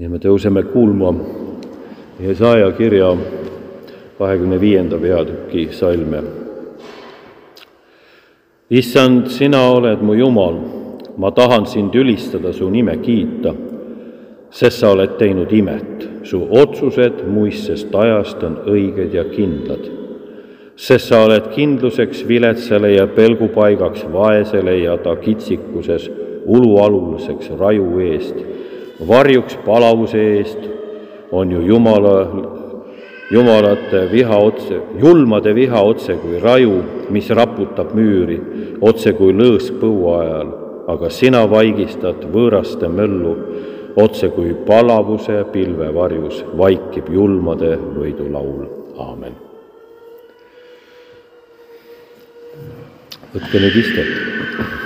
[0.00, 1.10] ja me tõuseme kuulma
[2.20, 3.10] Jesaja kirja
[4.18, 6.22] kahekümne viienda peatüki salme.
[8.70, 10.56] issand, sina oled mu Jumal,
[11.16, 13.52] ma tahan sind ülistada, su nime kiita,
[14.50, 19.84] sest sa oled teinud imet, su otsused muistsest ajast on õiged ja kindlad.
[20.76, 26.08] sest sa oled kindluseks viletsale ja pelgupaigaks vaesele ja ta kitsikuses
[26.46, 28.36] ulualuliseks raju eest,
[29.08, 30.68] varjuks palavuse eest
[31.32, 32.16] on ju Jumala,
[33.30, 38.40] jumalate viha otse, julmade viha otse kui raju, mis raputab müüri,
[38.82, 40.50] otse kui lõõsk põua ajal,
[40.90, 43.36] aga sina vaigistad võõraste möllu,
[44.00, 48.66] otse kui palavuse pilve varjus vaikib julmade võidulaul.
[48.98, 49.38] aamen.
[53.30, 54.79] võtke nüüd istet.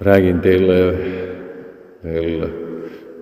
[0.00, 0.78] Räägin teile
[2.04, 2.48] veel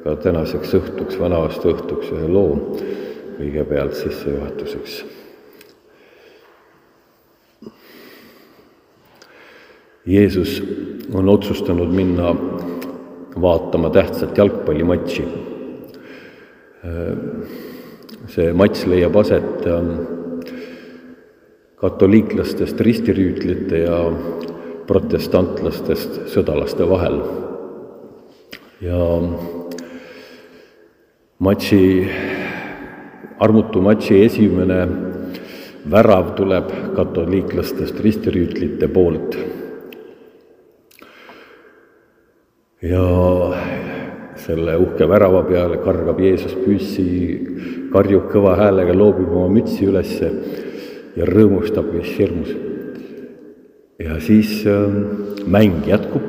[0.05, 2.59] ka tänaseks õhtuks, vana-aasta õhtuks ühe loo
[3.37, 5.05] kõigepealt sissejuhatuseks.
[10.07, 10.61] Jeesus
[11.15, 12.31] on otsustanud minna
[13.41, 15.25] vaatama tähtsat jalgpallimatši.
[18.31, 19.67] see matš leiab aset
[21.81, 23.99] katoliiklastest ristirüütlite ja
[24.87, 27.21] protestantlastest sõdalaste vahel.
[28.81, 28.99] ja
[31.39, 31.83] matši,
[33.41, 34.81] armutu matši esimene
[35.91, 39.39] värav tuleb katoliiklastest ristirüütlite poolt.
[42.83, 43.07] ja
[44.37, 47.09] selle uhke värava peale kargab Jeesus püssi,
[47.91, 50.31] karjub kõva häälega, loobib oma mütsi ülesse
[51.17, 52.76] ja rõõmustab, mis hirmus
[53.99, 54.65] ja siis
[55.47, 56.27] mäng jätkub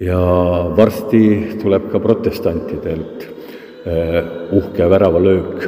[0.00, 0.18] ja
[0.76, 1.22] varsti
[1.62, 3.28] tuleb ka protestantidelt
[4.52, 5.64] uhke väravalöök,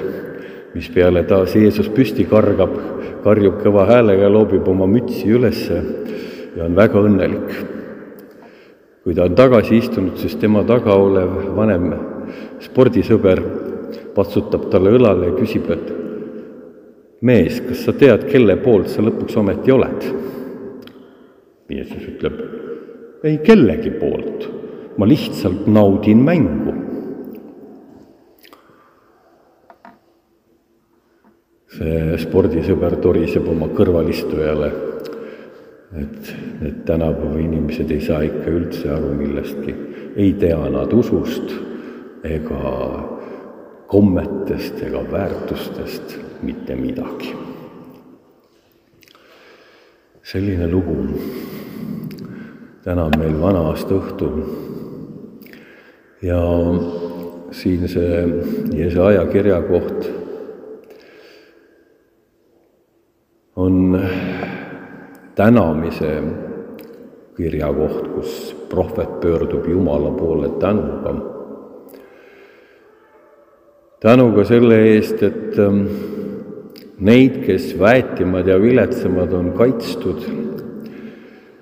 [0.74, 2.72] mispeale taas Jeesus püsti kargab,
[3.24, 5.80] karjub kõva häälega, loobib oma mütsi ülesse
[6.56, 7.56] ja on väga õnnelik.
[9.04, 11.92] kui ta on tagasi istunud, siis tema taga olev vanem
[12.58, 13.38] spordisõber
[14.16, 15.92] patsutab talle õlale ja küsib, et
[17.20, 20.08] mees, kas sa tead, kelle poolt sa lõpuks ometi oled?
[21.72, 22.40] Jeesus ütleb,
[23.26, 24.48] ei kellegi poolt,
[24.98, 26.82] ma lihtsalt naudin mängu.
[31.76, 34.70] see spordisõber toriseb oma kõrvalistujale,
[36.00, 36.30] et
[36.62, 39.74] need tänapäeva inimesed ei saa ikka üldse aru millestki,
[40.16, 41.52] ei tea nad usust
[42.24, 42.70] ega
[43.92, 47.34] kommetest ega väärtustest mitte midagi.
[50.22, 50.96] selline lugu.
[52.84, 54.26] täna meil vana-aasta õhtu
[56.22, 56.40] ja
[57.50, 58.20] siin see
[58.78, 60.06] Jesaja kirja koht
[63.56, 63.98] on
[65.34, 66.12] tänamise
[67.36, 71.16] kirja koht, kus prohvet pöördub Jumala poole tänuga
[74.00, 75.56] tänuga selle eest, et
[76.98, 80.22] neid, kes väetimad ja viletsamad, on kaitstud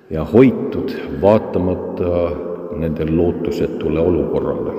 [0.09, 0.91] ja hoitud,
[1.21, 2.29] vaatamata
[2.79, 4.73] nende lootusetule olukorrale.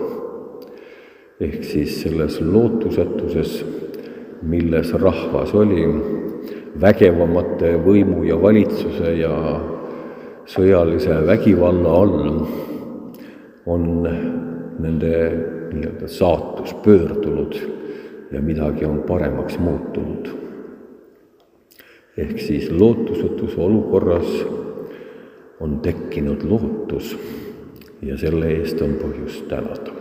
[1.40, 3.64] ehk siis selles lootusetuses,
[4.42, 5.84] milles rahvas oli,
[6.80, 9.34] vägevamate võimu ja valitsuse ja
[10.48, 12.40] sõjalise vägivalla all,
[13.66, 13.84] on
[14.80, 15.12] nende
[15.74, 17.56] nii-öelda saatus pöördunud
[18.32, 20.45] ja midagi on paremaks muutunud.
[22.16, 24.46] Ehk siis lootusetuse olukorras
[25.60, 27.16] on tekkinud lootus
[28.02, 29.92] ja selle eest on põhjust tänada.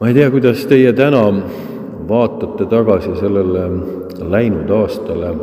[0.00, 1.22] ma ei tea, kuidas teie täna
[2.08, 3.64] vaatate tagasi sellele
[4.30, 5.34] läinud aastale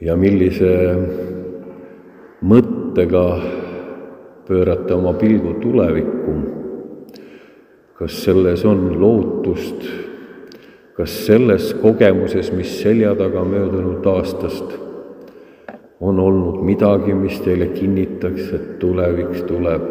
[0.00, 0.72] ja millise
[2.42, 3.24] mõttega
[4.48, 6.34] pöörata oma pilgu tulevikku.
[7.98, 9.82] kas selles on lootust,
[10.98, 14.72] kas selles kogemuses, mis selja taga möödunud aastast,
[16.00, 19.84] on olnud midagi, mis teile kinnitaks, et tulevik tuleb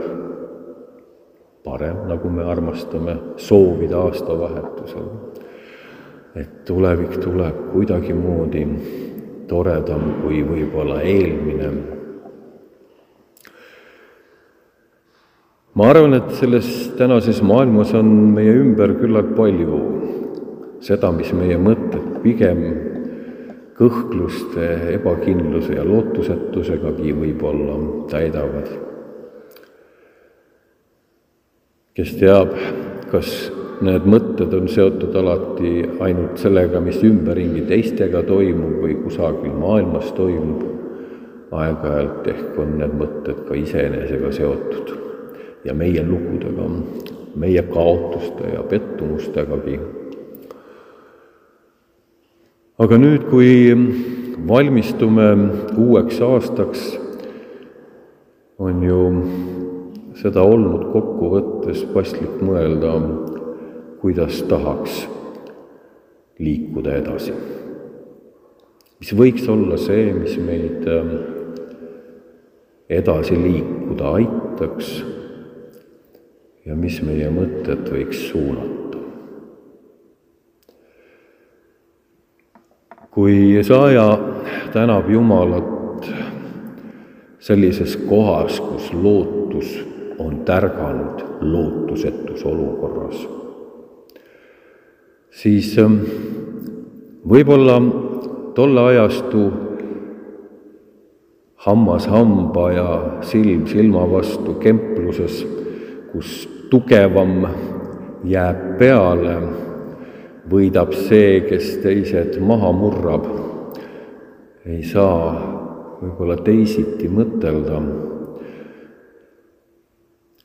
[1.63, 5.07] parem, nagu me armastame soovida aastavahetusel.
[6.35, 8.65] et tulevik tuleb kuidagimoodi
[9.49, 11.69] toredam kui võib-olla eelmine
[15.73, 19.81] ma arvan, et selles tänases maailmas on meie ümber küllalt palju
[20.83, 22.63] seda, mis meie mõtted pigem
[23.77, 27.77] kõhkluste, ebakindluse ja lootusetusegagi võib-olla
[28.11, 28.69] täidavad.
[31.97, 32.51] kes teab,
[33.09, 33.29] kas
[33.81, 35.71] need mõtted on seotud alati
[36.05, 40.61] ainult sellega, mis ümberringi teistega toimub või kusagil maailmas toimub,
[41.57, 44.93] aeg-ajalt ehk on need mõtted ka iseenesega seotud
[45.65, 46.69] ja meie lugudega,
[47.33, 49.79] meie kaotuste ja pettumustegagi
[52.77, 53.73] aga nüüd, kui
[54.47, 55.27] valmistume
[55.81, 56.83] uueks aastaks,
[58.61, 59.01] on ju
[60.17, 62.93] seda olnud kokkuvõttes paslik mõelda,
[64.01, 65.05] kuidas tahaks
[66.41, 67.33] liikuda edasi.
[68.97, 71.11] mis võiks olla see, mis meid ähm,
[72.89, 74.89] edasi liikuda aitaks
[76.65, 78.86] ja mis meie mõtted võiks suunata.
[83.17, 84.19] Kui Jesaja
[84.73, 86.05] tänab Jumalat
[87.39, 89.71] sellises kohas, kus lootus
[90.21, 93.23] on tärganud lootusetus olukorras,
[95.33, 95.97] siis ähm,
[97.25, 97.79] võib-olla
[98.53, 99.47] tolle ajastu
[101.65, 102.89] hammas hamba ja
[103.25, 105.41] silm silma vastu kempluses,
[106.11, 107.47] kus tugevam
[108.29, 109.39] jääb peale
[110.47, 113.27] võidab see, kes teised maha murrab,
[114.67, 115.33] ei saa
[116.01, 117.81] võib-olla teisiti mõtelda.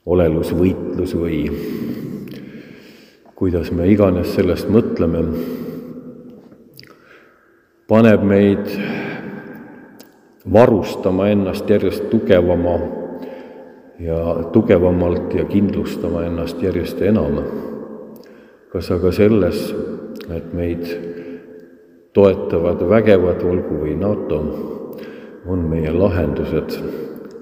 [0.02, 1.44] olelusvõitlus või
[3.38, 5.20] kuidas me iganes sellest mõtleme,
[7.86, 8.66] paneb meid
[10.52, 12.80] varustama ennast järjest tugevama
[14.02, 17.38] ja tugevamalt ja kindlustama ennast järjest enam
[18.72, 19.66] kas aga selles,
[20.32, 20.86] et meid
[22.16, 24.38] toetavad vägevad, olgu või NATO,
[25.44, 26.78] on meie lahendused,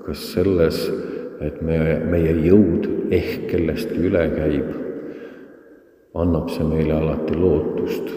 [0.07, 0.81] kas selles,
[1.41, 1.79] et me,
[2.11, 4.73] meie jõud ehk kellestki üle käib,
[6.19, 8.11] annab see meile alati lootust.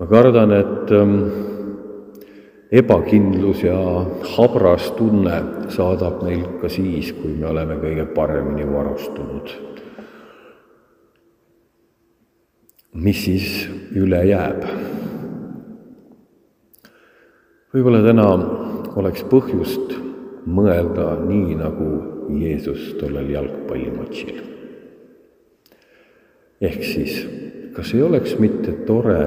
[0.00, 1.14] ma kardan, et ähm,
[2.72, 3.76] ebakindlus ja
[4.36, 9.75] habras tunne saadab meilt ka siis, kui me oleme kõige paremini varustunud
[12.96, 13.48] mis siis
[13.96, 14.62] üle jääb?
[17.76, 18.26] võib-olla täna
[18.96, 19.92] oleks põhjust
[20.48, 21.88] mõelda nii, nagu
[22.40, 24.38] Jeesus tollel jalgpallimatšil.
[26.60, 27.18] ehk siis,
[27.76, 29.20] kas ei oleks mitte tore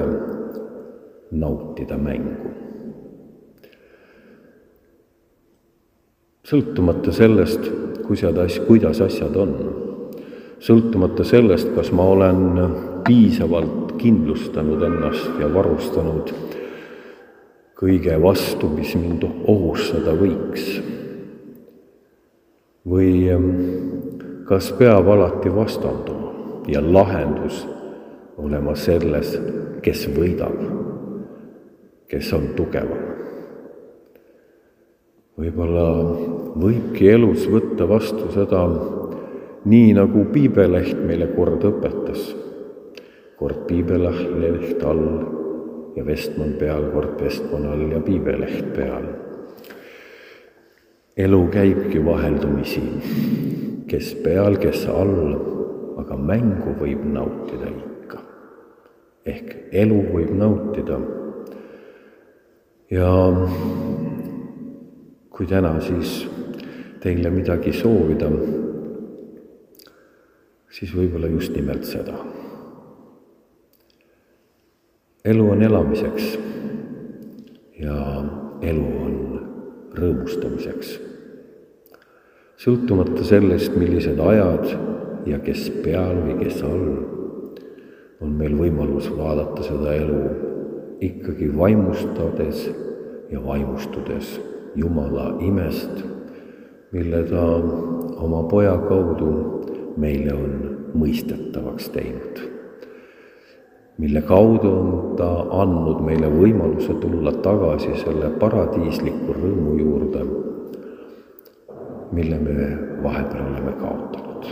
[1.31, 2.55] nautida mängu?
[6.49, 7.69] sõltumata sellest,
[8.07, 9.53] kuidas, kuidas asjad on,
[10.63, 12.41] sõltumata sellest, kas ma olen
[13.07, 16.33] piisavalt kindlustanud ennast ja varustanud
[17.79, 20.71] kõige vastu, mis mind ohustada võiks?
[22.89, 23.49] või ehm,
[24.47, 27.59] kas peab alati vastanduma ja lahendus
[28.39, 29.35] olema selles,
[29.83, 30.55] kes võidab,
[32.09, 33.05] kes on tugevam?
[35.39, 35.85] võib-olla
[36.59, 38.65] võibki elus võtta vastu seda,
[39.65, 42.29] nii nagu piibeleht meile kord õpetas
[43.39, 45.05] kord piibeleht all
[45.95, 49.07] ja vestmann peal, kord vestmann all ja piibeleht peal.
[51.19, 52.81] elu käibki vaheldumisi,
[53.87, 55.33] kes peal, kes all,
[55.99, 58.19] aga mängu võib nautida ikka.
[59.25, 60.99] ehk elu võib nautida.
[62.91, 63.11] ja
[65.31, 66.27] kui täna siis
[66.99, 68.27] teile midagi soovida,
[70.69, 72.17] siis võib-olla just nimelt seda
[75.25, 76.37] elu on elamiseks
[77.79, 77.95] ja
[78.61, 79.15] elu on
[79.99, 80.93] rõõmustamiseks.
[82.59, 84.65] sõltumata sellest, millised ajad
[85.27, 86.87] ja kes peal või kes all,
[88.23, 90.23] on meil võimalus vaadata seda elu
[91.03, 92.69] ikkagi vaimustades
[93.31, 94.39] ja vaimustudes
[94.75, 96.03] Jumala imest,
[96.91, 97.45] mille ta
[98.23, 99.58] oma poja kaudu
[99.97, 100.55] meile on
[100.93, 102.59] mõistetavaks teinud
[103.99, 105.27] mille kaudu on ta
[105.61, 110.21] andnud meile võimaluse tulla tagasi selle paradiisliku rõõmu juurde,
[112.15, 112.67] mille me
[113.03, 114.47] vahepeal oleme kaotanud.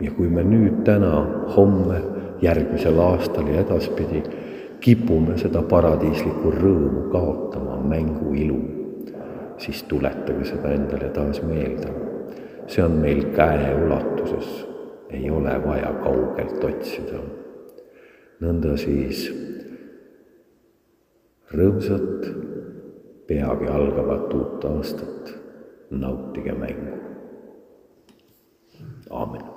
[0.00, 1.12] ja kui me nüüd täna,
[1.56, 2.00] homme,
[2.42, 4.22] järgmisel aastal ja edaspidi
[4.80, 8.58] kipume seda paradiislikku rõõmu kaotama, mängu ilu,
[9.56, 11.88] siis tuletage seda endale taas meelde.
[12.66, 14.71] see on meil käeulatuses,
[15.12, 17.20] ei ole vaja kaugelt otsida.
[18.42, 19.26] Nõnda siis
[21.52, 22.28] rõõmsat
[23.28, 25.34] peagi algavat uut aastat,
[25.90, 27.00] nautige mängu.
[29.12, 29.51] aamen